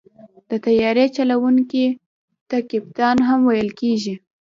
[0.49, 1.85] د طیارې چلوونکي
[2.49, 4.15] ته کپتان هم ویل کېږي.